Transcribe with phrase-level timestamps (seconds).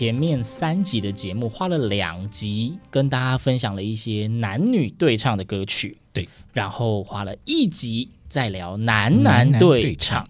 [0.00, 10.26] 前面三集的节目花了两集跟大家分享了一些男女对唱的歌曲，对，然后花了一集在聊男男对唱。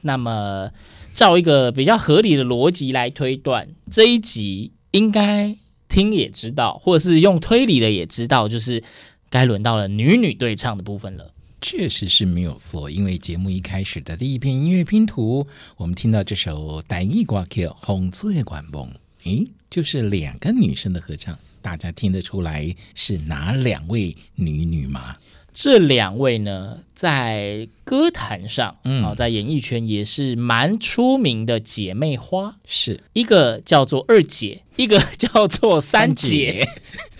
[0.00, 0.72] 那么，
[1.14, 5.56] 照一个比较合理的逻辑来推断，这一集应该
[5.88, 8.82] 听也知道，或者是用推理的也知道，就是
[9.30, 11.32] 该轮到了女女对唱的部分了。
[11.60, 18.88] 确实是没有错，因为节目一开始的第一篇音乐拼图，我们听到这首台语歌曲《风吹的愿望》，
[19.24, 25.16] 诶，就是两个女生的合唱，大家听得出来是哪两位女女吗？
[25.52, 36.66] 这两位呢，在歌坛上，嗯，哦，在演艺圈也是蛮出名的姐妹花，是一个叫做二姐，一个叫做三姐，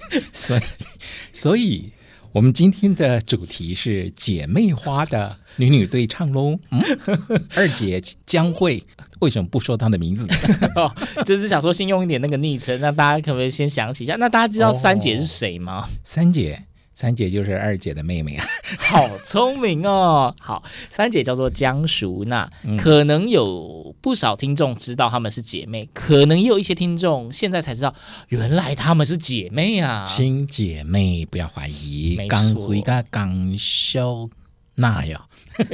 [0.08, 0.62] 三姐 所以，
[1.32, 1.92] 所以。
[2.34, 6.58] 我们今天的主题是姐妹花的女女对唱喽。
[6.70, 6.80] 嗯，
[7.54, 8.82] 二姐江蕙，
[9.22, 10.28] 为什么不说她的名字？
[10.76, 10.92] 哦，
[11.24, 14.16] 就是想说先用一点那个昵称，让大家可不可以先想起一下？
[14.18, 15.84] 那大家知道三姐是谁吗？
[15.86, 16.64] 哦，三姐。
[16.94, 18.46] 三姐就是二姐的妹妹啊，
[18.78, 20.32] 好聪明哦！
[20.38, 27.94] 好，三姐叫做江淑娜，嗯，可能有不少听众知道她们是姐妹，可能也有一些听众现在才知道，
[28.28, 32.18] 原来她们是姐妹啊，亲姐妹，不要怀疑。
[32.28, 34.28] 刚回家刚修
[34.76, 35.26] 那呀，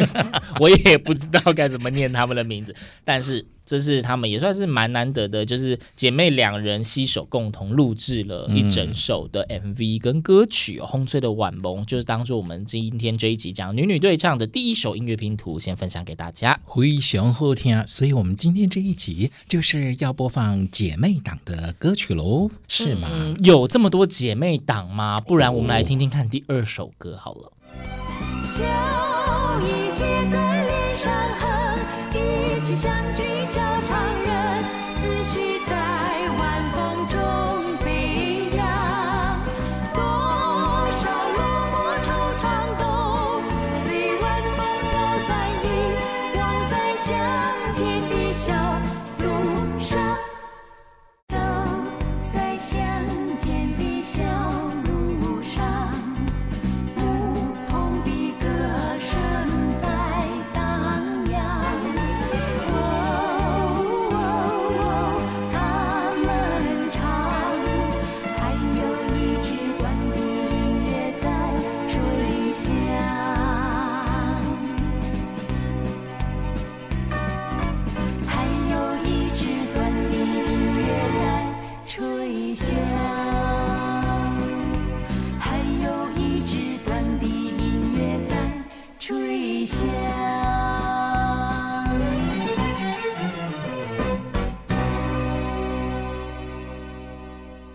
[0.60, 3.46] 我也不知道该怎么念他们的名字，但是。
[3.68, 16.58] 这是他们也算是蛮难得的，就是姐妹两人携手共同录制了一整首的 MV 跟歌曲《风吹的愿望》，就是当做我们今天这一集讲女女对唱的第一首音乐拼图，先分享给大家。
[16.64, 23.10] 非常好听，所以我们今天这一集就是要播放姐妹档的歌曲喽，是吗？
[23.12, 25.20] 嗯，有这么多姐妹档吗？
[25.20, 27.52] 不然我们来听听看第二首歌好了。
[28.42, 28.64] 笑
[29.60, 31.78] 意写在脸上，哼
[32.14, 33.22] 一曲乡居。
[33.48, 34.27] 小唱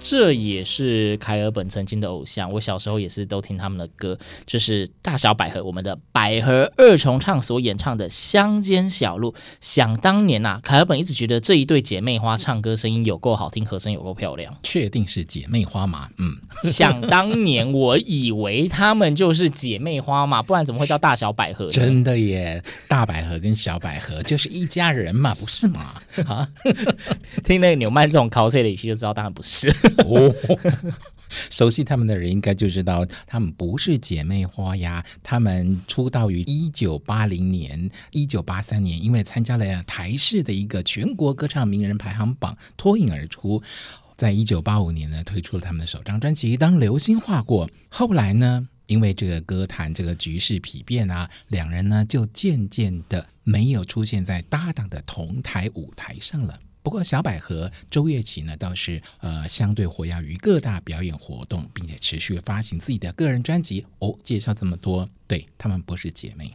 [0.04, 2.52] 这也是凯尔本曾经的偶像。
[2.52, 9.32] 我小时候也是都听他们的歌，就是大小百合，我们的百合二重唱所演唱的《乡间小路》。
[9.62, 14.54] 想当年呐、啊，凯尔本一直觉得这一对姐妹花唱歌声音有够好听，和声有够漂亮。
[14.62, 16.10] 确定是姐妹花吗？
[16.18, 16.36] 嗯，
[16.70, 21.72] 想当年我以为他们就是姐妹花嘛，不然怎么会叫大小百合？
[21.72, 25.96] 真的耶，大百合跟小百合就是一家人嘛，不是吗？
[26.28, 26.48] 啊，
[27.44, 29.70] 听那个纽曼这种 cos 的语气就知道，当然不是。
[30.06, 30.34] 哦，
[31.50, 35.04] 熟悉他们的人应该就知道，他们不是姐妹花呀。
[35.24, 43.62] 他们出道于一九八零年、一九八三年，因为参加了台视的一个全国歌唱名人排行榜脱颖而出。
[44.16, 47.68] 在一九八五年呢，推出了他们的首张专辑《当流星划过》。
[47.90, 56.60] 后来呢，因为这个歌坛这个局势丕变啊，两人呢就渐渐的没有出现在搭档的同台舞台上了。
[56.82, 63.86] 不过，小百合周月琪呢，倒是呃相对活跃于各大表演活动，并且持续发行自己的个人专辑。
[64.00, 66.54] 哦，介绍这么多，对，他们不是姐妹。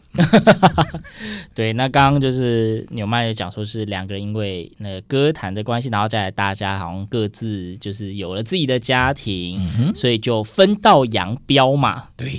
[1.54, 12.08] 对，那刚刚就是纽曼也讲说是两个人因为那歌坛的关系，然后再来大家好像各自就是有了自己的家庭，嗯，所以就分道扬镳嘛。
[12.18, 12.38] 对。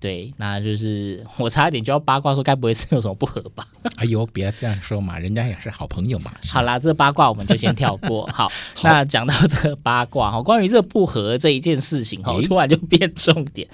[0.00, 3.66] 对，那就是我差一点就要八卦说，该不会是有什么不合吧？
[3.96, 6.32] 哎呦，别这样说嘛，人家也是好朋友嘛。
[6.48, 8.24] 好啦，这八卦我们就先跳过。
[8.32, 8.52] 好，好，
[8.84, 13.66] 那讲到这个八卦哈，关于这不合这一件事情哈，突然就变重点。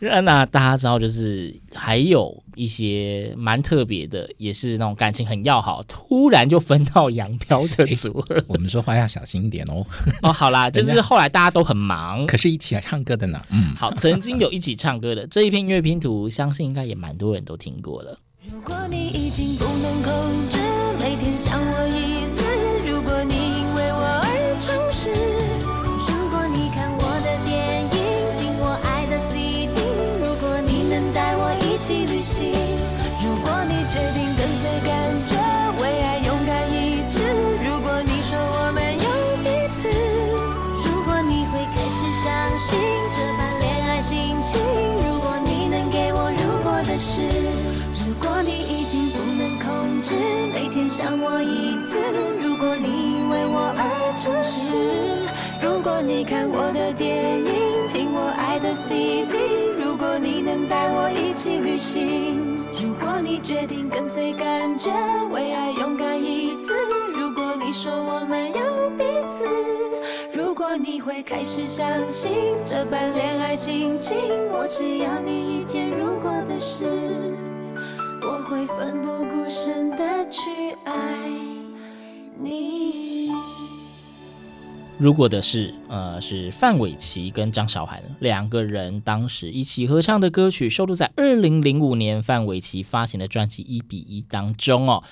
[0.00, 8.42] 那 那大家知道，就是还有一些蛮特别的，也是那种感情很要好，突然就分道扬镳的组合。
[8.48, 9.86] 我们说话要小心一点哦。
[10.22, 13.40] 哦，好啦，就是后来大家都很忙，可是一起来唱歌的呢。
[13.50, 15.60] 嗯，好，曾经有一起唱歌的这一篇。
[15.60, 18.18] 音乐拼图，相信应该也蛮多人都听过了。
[18.50, 20.56] 如果你已经不能控制，
[20.98, 22.39] 每天想我一次；
[51.00, 51.96] 想我一次；
[52.44, 54.76] 如果你为我而诚实；
[55.58, 59.32] 如果你看我的电影，听我爱的 CD；
[59.82, 62.36] 如果你能带我一起旅行；
[62.84, 64.92] 如果你决定跟随感觉，
[65.32, 66.74] 为爱勇敢一次；
[67.16, 69.48] 如果你说我们有彼此；
[70.38, 72.30] 如果你会开始相信
[72.62, 74.18] 这般恋爱心情，
[74.52, 76.84] 我只要你一件如果的事。
[78.22, 80.69] 我会奋不顾身的去
[84.98, 95.02] 如果的是，呃，是范玮琪跟张韶涵两个人当时一起合唱的歌曲，收录在二零零五年范玮琪发行的专辑《一比一》当中哦。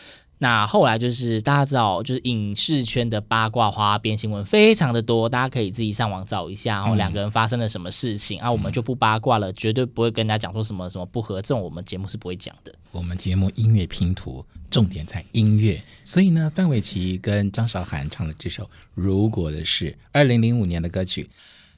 [0.40, 12.72] 那后来就是大家知道，就是影视圈的八卦花边新闻非常的多，大家可以自己上网找一下然后，两个人发生了什么事情、嗯、啊，我们就不八卦了，绝对不会跟人家讲说什么什么不合，这种我们节目是不会讲的。
[12.92, 18.64] 我们节目音乐拼图重点在音乐，所以呢，范玮琪跟张韶涵唱的这首
[18.94, 21.28] 《如果的事》，二零零五年的歌曲。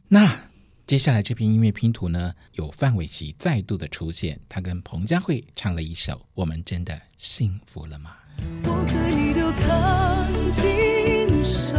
[0.08, 0.38] 那
[0.86, 8.10] 接下来这篇音乐拼图呢，有范玮琪再度的出现，他跟彭佳慧唱了一首《我们真的幸福了吗》。
[8.64, 9.68] 我和你都曾
[10.50, 11.74] 经受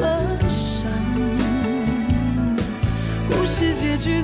[0.00, 0.04] 了
[0.48, 0.90] 伤，
[3.28, 4.20] 故事结局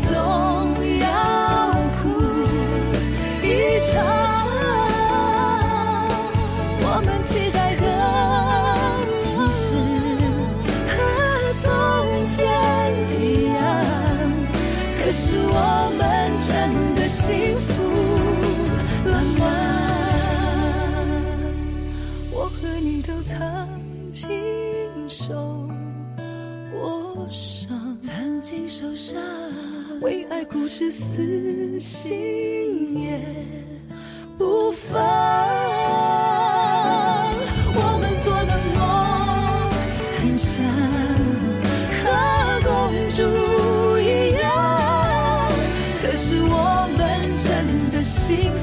[30.73, 33.19] 是死心也
[34.39, 35.03] 不放。
[37.75, 38.79] 我们做的梦
[40.21, 40.65] 很像
[41.99, 42.07] 和
[42.63, 42.71] 公
[43.11, 43.19] 主
[43.99, 44.09] 一
[44.41, 44.47] 样
[46.01, 47.01] 可是我们
[47.37, 47.51] 真
[47.91, 48.63] 的幸福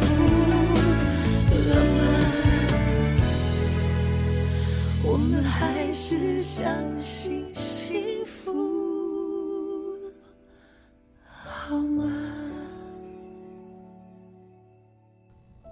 [1.67, 1.99] 了吗？
[5.03, 6.65] 我们还是相
[6.97, 8.06] 信幸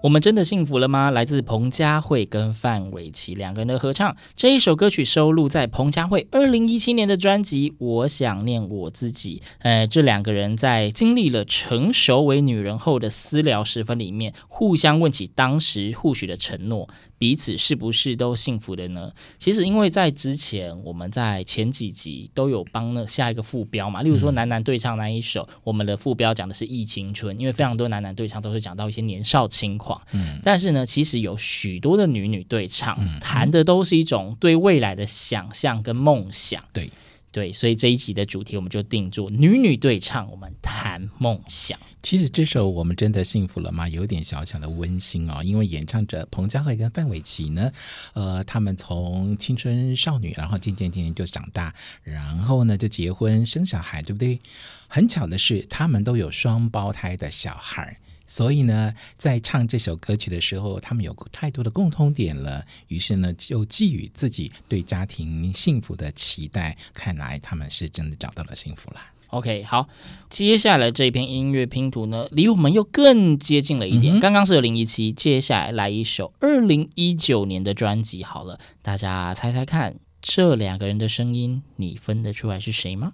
[0.02, 1.10] 我们真的幸福了吗？
[1.10, 9.42] 来自彭佳慧跟范玮琪两个人的合唱，这一首歌曲收录在彭佳慧二零一七年的专辑《我想念我自己》。
[9.60, 16.88] 呃，这两个人在经历了成熟为女人后的私聊时分里面，互相问起当时互许的承诺。
[17.18, 19.10] 彼此是不是都幸福的呢？
[19.38, 30.00] 其实，因为在之前我们在前几集都有帮那下一个副标嘛，例如说男男对唱那一首，嗯、我们的副标讲的是忆青春，因为非常多男男对唱都是讲到一些年少轻狂。
[30.12, 36.62] 嗯，但是呢，其实有许多的女女对唱，嗯、谈的都是一种对未来的想象跟梦想。
[36.72, 36.90] 对。
[37.36, 41.78] 对，所以这一集的主题我们就定做女女对唱，我们谈梦想。
[42.02, 47.70] 其实这首《我们真的幸福了吗》有点小小的温馨哦，因为演唱者彭佳慧跟范玮琪呢，
[48.14, 54.40] 呃，他们从青春少女，然后渐渐渐渐就长大，然后呢就结婚生小孩，对不对？
[54.88, 57.98] 很巧的是，他们都有双胞胎的小孩。
[58.26, 62.64] 所以呢，在唱这首歌曲的时候，他们有太多的共通点了。
[62.88, 66.76] 于是呢，就寄予自己对家庭幸福的期待。
[66.92, 69.00] 看来他们是真的找到了幸福了。
[69.28, 69.88] OK，好，
[70.30, 74.16] 接下来这一篇音乐拼图呢，离我们又更接近了一点。
[74.16, 78.22] 嗯、刚刚是二零一七，接下来来一首二零一九年的专辑。
[78.22, 83.12] 好了，大家猜猜看，这两个人的声音，你分得出来是谁吗？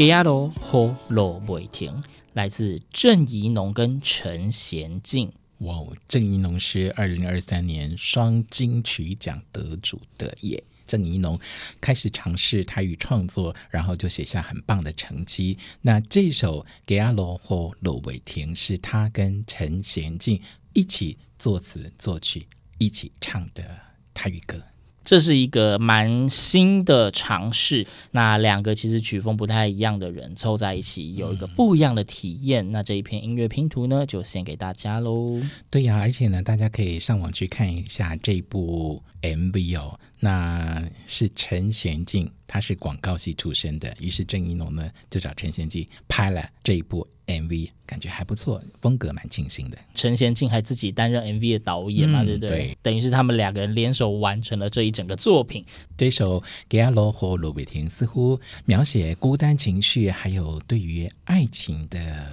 [0.00, 2.02] 给阿罗呼罗未停，
[2.32, 5.30] 来自郑宜农跟陈娴静。
[5.58, 10.64] 哇哦，郑宜农是二零二三年双金曲奖得主的耶。
[10.86, 11.38] 郑宜农
[11.82, 15.58] 开始尝试台语创作，然后就写下很棒的成绩。
[15.82, 20.40] 那这首《给阿罗呼罗未停》是他跟陈娴静
[20.72, 22.46] 一起作词作曲，
[22.78, 23.78] 一起唱的
[24.14, 24.69] 台语歌。
[25.02, 32.70] 这是一个蛮新的尝试，那两个其实曲风不太一样的人凑在一起，有一个不一样的体验。
[32.70, 35.40] 那这一篇音乐拼图呢，就献给大家喽。
[35.70, 39.98] 对呀，而且呢，大家可以上网去看一下这部 MV 哦。
[40.20, 49.78] 那是陈贤静，他是广告系出身的，于是郑宜农呢就找陈贤静拍了这一部 MV，感觉还不错，风格蛮清新的。
[49.94, 52.48] 陈贤静还自己担任 MV 的导演嘛，嗯、对不对？
[52.50, 55.64] 对，等于是他们两个人联手完成了这一整个作品。
[55.96, 62.26] 这首《给阿罗和罗未停》似乎描写孤单情绪，还有对于爱情的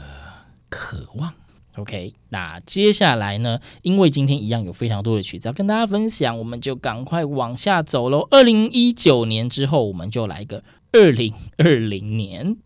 [0.68, 1.34] 渴望。
[1.78, 3.60] OK，那接下来呢？
[3.84, 8.28] 因为今天一样有非常多的曲子要跟大家分享，我们就赶快往下走喽。
[8.32, 12.58] 二零一九年之后，我们就来个二零二零年。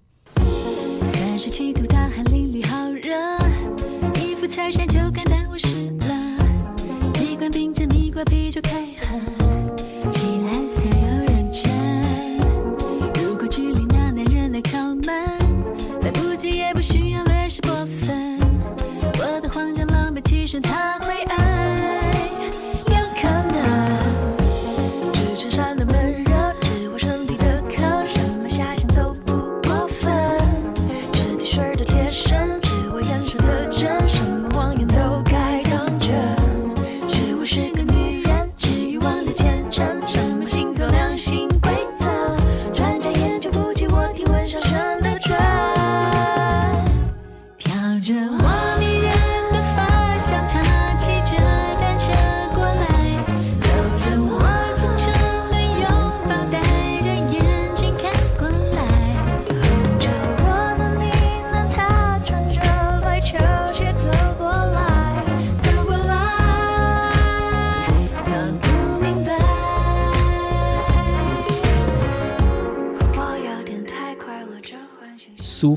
[1.13, 3.12] 三十七度大汗淋漓好热，
[4.15, 8.80] 一副彩衫就感叹我湿了，几罐冰镇蜜瓜啤酒开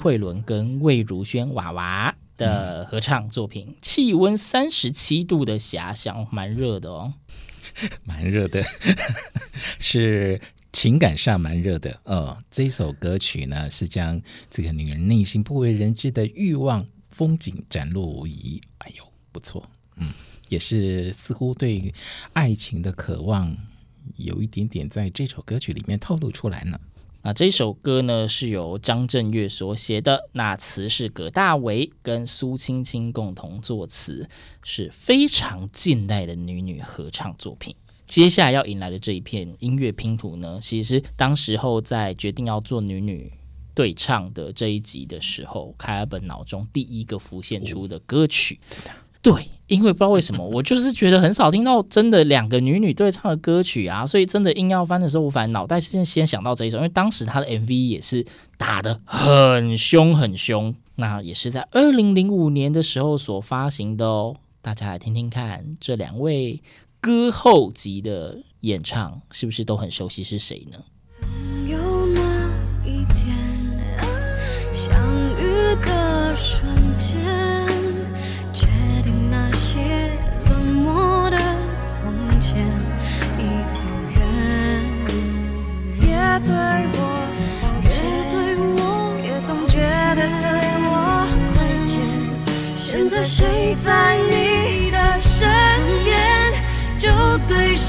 [0.05, 7.15] 慧伦跟魏如萱娃娃的合唱作品，嗯、气温三十七度的遐想，蛮热的哦，
[8.05, 8.63] 蛮热的，
[9.81, 10.39] 是
[10.75, 11.99] 情感上蛮热的。
[12.03, 14.21] 呃，这首歌曲呢，是将
[14.51, 18.61] 这个女人内心不为人知的欲望风景展露无遗。
[18.81, 20.13] 哎呦，不错，嗯，
[20.51, 21.95] 也是似乎对
[22.35, 23.57] 爱情的渴望。
[24.17, 26.79] 有一点点在这首歌曲里面透露出来呢。
[27.27, 34.29] 那这首歌呢，是由张震岳所写的，那词是葛大为跟苏青青共同作词，
[34.63, 37.75] 是非常近代的女女合唱作品。
[38.05, 43.33] 接下来要迎来的这一片音乐拼图呢，其实当时候在决定要做女女
[43.75, 48.61] 对唱的这一集的时候，凯尔本脑中第一个浮现出的歌曲。
[49.25, 58.27] 对，因为不知道为什么，我就是觉得很少听到真的两个女女对唱的歌曲啊，所以真的硬要翻的时候，我反正脑袋先先想到这一首，因为当时他的 MV 也是
[58.59, 64.37] 打的很凶很凶，那也是在二零零五年的时候所发行的哦。
[64.61, 66.63] 大家来听听看，这两位
[67.01, 70.23] 歌后级的演唱是不是都很熟悉？
[70.23, 70.79] 是谁呢？
[71.09, 71.27] 总
[71.67, 71.79] 有
[72.09, 72.21] 那
[72.85, 73.35] 一天
[74.73, 74.95] 想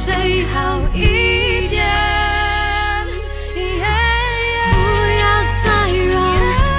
[0.05, 0.13] 最
[0.53, 1.83] 好一点
[3.55, 3.85] 耶
[4.71, 4.77] 不
[5.19, 5.25] 要
[5.63, 6.13] 再让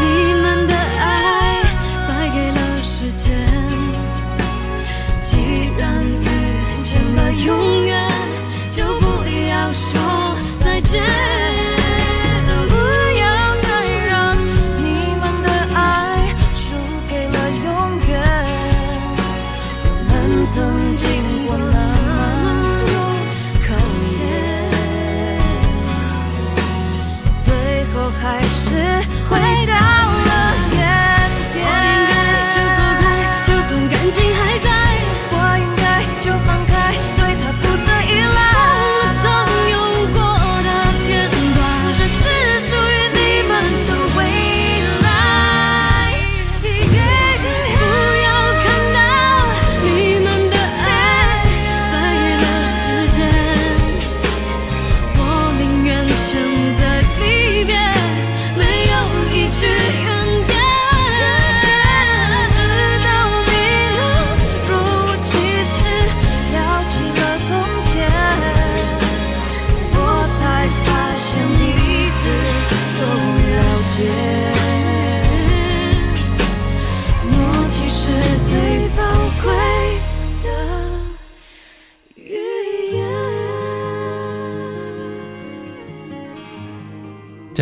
[0.00, 0.04] 你
[0.40, 1.61] 们的爱
[2.06, 3.26] 败给了时间
[5.21, 5.37] 既
[5.76, 8.09] 然已成了永远
[8.73, 9.04] 就不
[9.49, 11.02] 要说再见
[12.68, 12.75] 不
[13.18, 13.66] 要再
[14.06, 14.87] 让你
[15.18, 16.76] 们的爱输
[17.11, 17.66] 给了永
[18.09, 18.12] 远。
[19.99, 21.04] 我们曾经
[21.49, 21.95] 我们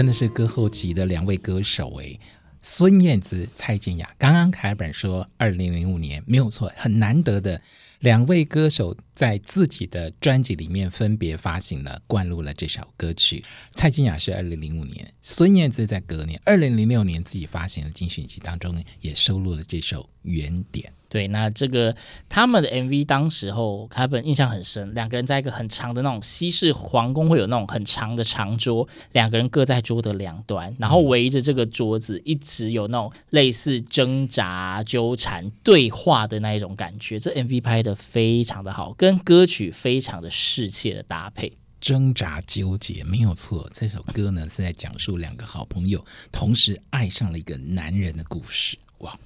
[0.04, 2.20] 真的是歌后级的两位歌手诶，
[2.60, 4.14] 孙燕姿、蔡健雅。
[4.18, 7.58] 刚刚凯本说，二零零五年没有错，很难得的
[8.00, 13.42] 两位歌手在自己的专辑里面分别发行了、灌录了这首歌曲。
[13.76, 20.92] 蔡健雅是二零零五年，孙燕姿在隔年二零零六年自己发行的精选集当中也收录了这首《原点》。
[21.14, 21.96] 对，那这个
[22.28, 37.16] 他们的 MV 当时候，凯本印象很深，两个人在一个很长的那种西式皇宫，会有那种很长的长桌，两个人各在桌的两端，然后围着这个桌子，一直有那种类似挣扎、纠缠、对话的那一种感觉。
[37.16, 41.56] 这 MV 拍得非常的好，跟歌曲非常的适切的搭配。
[41.80, 48.76] 挣扎纠结没有错，这首歌呢是在讲述两个好朋友同时爱上了一个男人的故事。
[48.98, 49.16] 哇！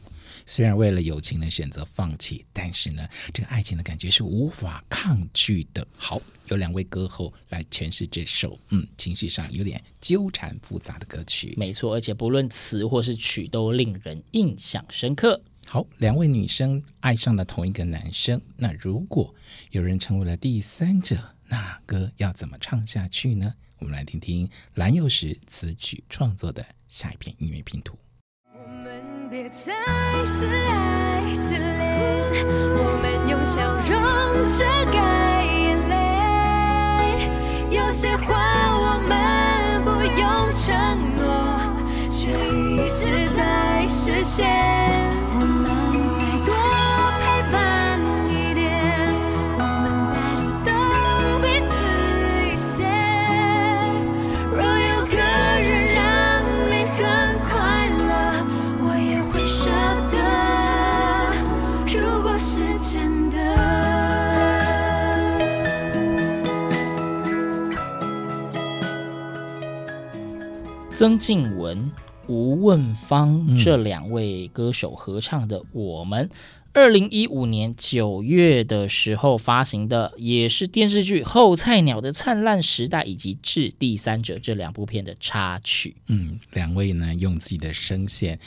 [0.46, 5.86] 虽然为了友情呢选择放弃，但是呢，这个爱情的感觉是无法抗拒的。
[5.96, 11.54] 好，有两位歌后来诠释这首，嗯，情绪上有点纠缠复杂的歌曲。
[11.56, 15.40] 没错，而且不论词或是曲都令人印象深刻。
[15.66, 19.34] 好，两位女生爱上了同一个男生，那如果
[19.70, 23.54] 有人成为了第三者，那歌要怎么唱下去呢？
[23.78, 27.96] 我们来听听蓝又时词曲创作的下一篇音乐拼图。
[29.30, 29.72] 别再
[30.38, 32.24] 自爱自怜，
[32.76, 33.92] 我们用笑容
[34.48, 35.92] 遮盖眼泪。
[37.76, 38.24] 有些话
[38.72, 40.64] 我们不用承
[41.14, 41.22] 诺，
[42.10, 44.48] 却一直在实现。
[70.98, 71.92] 曾静文、
[72.26, 76.28] 吴问芳这两位歌手合唱的《我们》。
[76.72, 85.94] 二零一五年九月的时候发行的，也是电视剧《后菜鸟的灿烂时代》以及《致第三者》这两部片的插曲。
[86.08, 88.40] 嗯，两位呢用自己的声线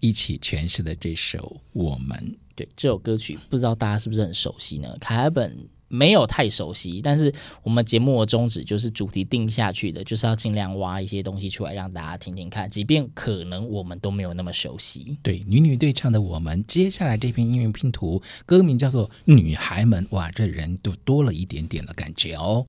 [0.00, 1.38] 一起诠释了这首
[1.74, 2.18] 《我们》。
[2.54, 4.96] 对，这首歌曲，不知道大家是不是很熟悉呢？
[4.98, 5.68] 凯本。
[5.90, 15.18] 没有太熟悉，但是我们节目的宗旨就是主题定下去的，就是要尽量挖一些东西出来让大家听听看，即便可能我们都没有那么熟悉。
[15.20, 22.64] 对，女女对唱的我们，接下来这篇音乐拼图歌名叫做《女孩们》，哇，这人都多了一点点的感觉哦。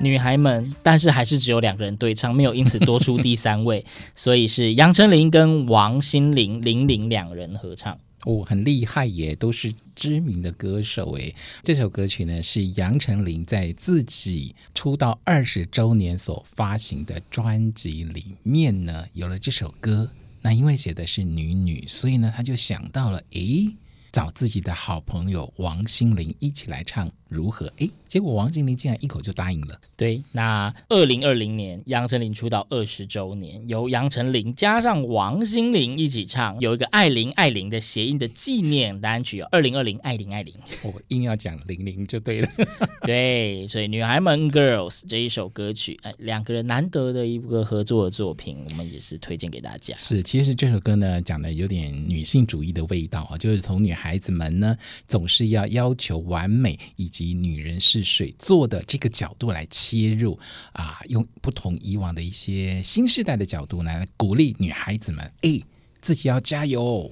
[0.00, 3.84] 女孩们，但是还是只有两个人对唱，没有因此多出第三位，
[4.14, 7.98] 所以是杨丞琳跟王心凌玲玲两人合唱。
[8.24, 11.34] 哦，很厉害耶，都是知名的歌手诶。
[11.62, 20.08] 这首歌曲呢是杨丞琳在自己出道二十周年所发行的专辑里面呢有了这首歌。
[20.42, 23.68] 那因为写的是女女，所以呢他就想到了，诶，
[24.12, 27.10] 找自己的好朋友王心凌一起来唱。
[27.28, 27.72] 如何？
[27.76, 29.78] 诶，结果王心凌竟然一口就答应了。
[29.96, 39.48] 对，那二零二零年杨丞琳出道二十周年，由杨丞琳加上王心凌一起唱，有一个爱玲爱玲的谐音的纪念单曲哦。
[39.52, 42.48] 二零二零爱玲爱玲，我硬要讲玲玲就对了。
[43.04, 49.94] 对，所以女孩们 Girls 这一首歌曲，哎，两个人难得的一个合作的作品，我们也是推荐给大家。
[49.96, 54.74] 是，其实这首歌呢讲的有点女性主义的味道啊，就是从女孩子们呢
[55.06, 57.17] 总是要要求完美以及。
[57.18, 60.38] 及女人是水做的这个角度来切入
[60.72, 65.60] 啊，用不同以往的一些新时代的角度来鼓励女孩子们，哎，
[66.00, 67.10] 自己要加油。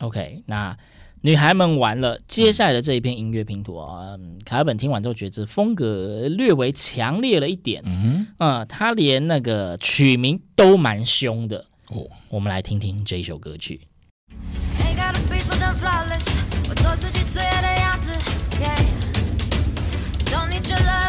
[0.00, 0.76] OK，那
[1.22, 12.06] 女孩们完了，接下来的这一篇音乐拼图啊，嗯，凯尔本听完之后觉得风格略微强烈了一点，嗯哼，啊，他连那个曲名都蛮凶的哦。
[12.28, 13.80] 我们来听听这一首歌曲。
[20.56, 21.05] need your love.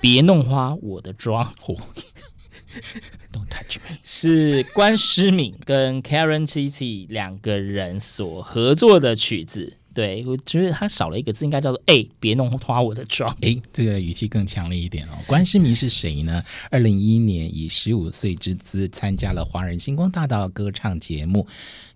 [0.00, 1.44] 别弄花我的妆，
[3.32, 9.78] Don't touch me，是关诗敏跟 Karen Cici 两个人所合作的曲子。
[9.94, 13.34] 对，我觉得他少了一个字，应该叫做“哎，别弄花我的妆”。
[13.42, 15.18] 哎，这个语气更强烈一点哦。
[15.26, 16.40] 关诗敏是谁呢？
[16.70, 21.44] 二零一一年以十五岁之姿参加了华人星光大道歌唱节目，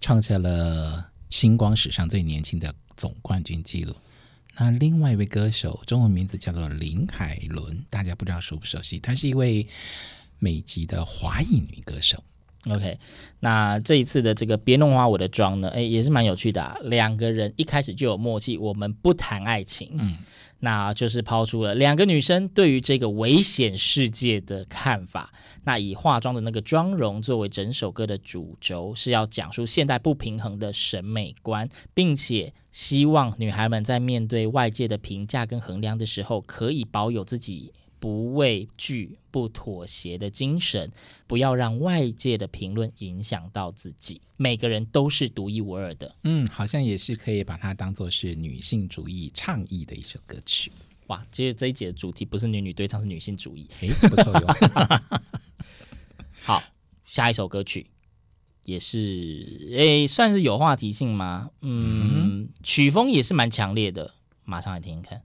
[0.01, 3.95] 创下了星光史上最年轻的总冠军纪录。
[4.59, 8.99] 那另外一位歌手，中文名字叫做林海伦，大家不知道熟不熟悉？
[8.99, 9.67] 她是一位
[10.38, 12.23] 美籍的华裔女歌手。
[12.69, 12.99] OK，
[13.41, 16.77] 那这一次的这个别弄花我的妆呢，哎，也是蛮有趣的啊。
[16.83, 19.91] 两个人一开始就有默契，我们不谈爱情。
[19.99, 20.19] 嗯。
[20.64, 25.33] 那就是抛出了两个女生对于这个危险世界的看法。
[25.64, 37.72] 那以化妆的那个妆容作为整首歌的主轴，是要讲述现代不平衡的审美观，并且希望女孩们在面对外界的评价跟衡量的时候，可以保有自己。
[38.03, 40.91] 不畏惧、不妥协的精神，
[41.29, 44.21] 不要让外界的评论影响到自己。
[44.37, 46.17] 每个人都是独一无二的。
[46.25, 50.73] 嗯，好像也是可以把它当做是女性主义倡议的一首歌曲。
[51.07, 53.69] 哇，其实这一节的主题不是女女对唱，是女性主义。
[53.79, 54.49] 诶，不错哟。
[56.43, 56.61] 好，
[57.05, 57.87] 下一首歌曲
[58.65, 61.51] 也是诶，算是有话题性吗？
[61.61, 64.12] 嗯，嗯曲风也是蛮强烈的，
[64.43, 65.23] 马上来听听看。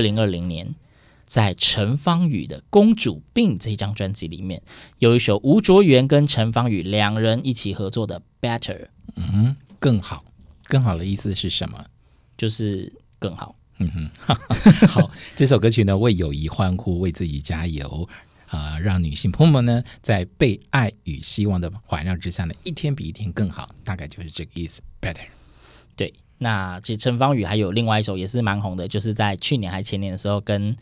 [0.00, 0.74] 二零二零年，
[1.26, 4.62] 在陈芳宇的《公主病》这张专辑里面，
[4.98, 8.78] 有一首吴卓源跟陈芳宇两人一起合作的《Better》，
[9.16, 10.24] 嗯，更好，
[10.64, 11.84] 更好的意思是什么？
[12.38, 13.54] 就是更好。
[13.76, 18.08] 嗯哼， 好，这首歌曲呢，为友谊欢呼，为自己加油，
[18.46, 24.80] 啊、呃，让女性朋友们呢，在被爱与希望的环绕之下呢，一天比一天更好，大概就是这个意思。
[25.02, 25.26] Better，
[25.94, 30.74] 对，那其实陈芳语还有另外一首也是蛮红的，就是在去年还前年的时候跟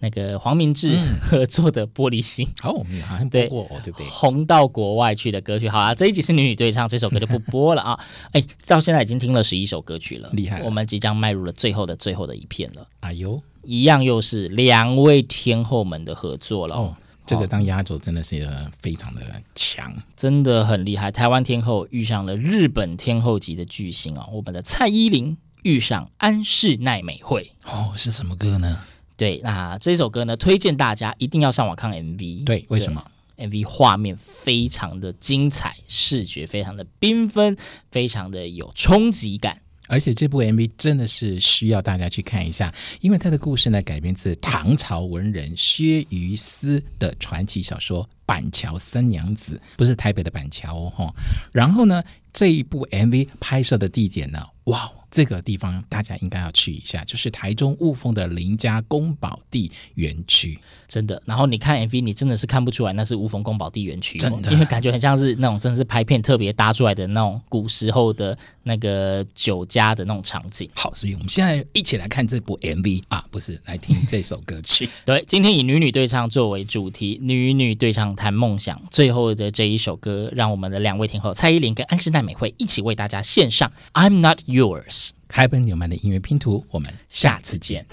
[0.00, 2.44] 那个黄明志 合作的《玻璃心》。
[2.60, 4.06] 好，我们好像播过，对，对不对？
[4.08, 5.68] 红到国外去的歌曲。
[5.68, 8.00] 好啊，这一集是女女对唱，这首歌就不播了啊。
[8.32, 10.60] 哎，到现在已经听了十一首歌曲了，厉害！
[10.62, 12.86] 我们即将迈入了最后的最后的一片了。
[13.00, 16.74] 哎呦，一样又是两位天后们的合作了。
[16.74, 18.48] 哦，这个当压轴真的是
[18.80, 19.20] 非常的
[19.54, 21.10] 强，真的很厉害。
[21.10, 27.52] 台湾天后遇上了日本天后级的巨星哦，我们的蔡依林遇上安室奈美惠。
[27.64, 28.80] 哦，是什么歌呢？
[29.16, 32.44] 对，那这首歌呢，推荐大家一定要上网看 MV。
[32.44, 33.04] 对，为什么
[33.38, 37.56] ？MV 画面非常的精彩，视觉非常的缤纷，
[37.90, 39.62] 非常的有冲击感。
[39.88, 51.14] 而且这部 MV 真的是需要大家去看一下，因为它的故事呢，改编自唐朝文人薛于思的传奇小说《板桥三娘子》，不是台北的板桥哦。
[51.52, 54.92] 然后呢，这一部 MV 拍摄的地点呢，哇！
[55.08, 61.22] 这个地方大家应该要去一下，就是台中雾峰的林家宫保地园区，真的。
[61.24, 70.68] 然后你看 MV，你真的是看不出来那是雾峰宫保地园区，真的，因为感觉很像是那种真的是拍片特别搭出来的那种古时候的那个酒家的那种场景。
[70.74, 74.88] 好，所以我们现在一起来看这部 MV 啊，不是来听这首歌曲。
[75.06, 78.80] 对，今天以女女对唱作为主题，女女对唱谈梦想。
[78.90, 83.70] 最后的这一首歌，让我们的两位天后蔡依林跟安室奈美惠一起为大家献上
[84.08, 84.84] 《I'm Not Yours》。
[85.28, 87.86] 开本纽曼的音乐拼图，我们下次见。